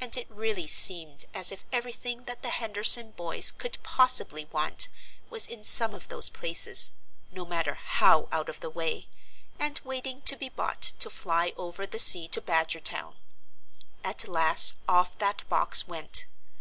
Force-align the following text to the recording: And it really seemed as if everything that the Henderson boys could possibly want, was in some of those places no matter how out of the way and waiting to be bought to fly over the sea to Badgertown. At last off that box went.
And 0.00 0.16
it 0.16 0.28
really 0.28 0.66
seemed 0.66 1.26
as 1.32 1.52
if 1.52 1.64
everything 1.72 2.24
that 2.24 2.42
the 2.42 2.50
Henderson 2.50 3.12
boys 3.12 3.52
could 3.52 3.78
possibly 3.84 4.46
want, 4.46 4.88
was 5.30 5.46
in 5.46 5.62
some 5.62 5.94
of 5.94 6.08
those 6.08 6.28
places 6.28 6.90
no 7.30 7.44
matter 7.44 7.74
how 7.74 8.28
out 8.32 8.48
of 8.48 8.58
the 8.58 8.68
way 8.68 9.06
and 9.60 9.80
waiting 9.84 10.20
to 10.22 10.34
be 10.34 10.48
bought 10.48 10.82
to 10.98 11.08
fly 11.08 11.52
over 11.56 11.86
the 11.86 12.00
sea 12.00 12.26
to 12.30 12.40
Badgertown. 12.40 13.14
At 14.02 14.26
last 14.26 14.74
off 14.88 15.16
that 15.18 15.48
box 15.48 15.86
went. 15.86 16.26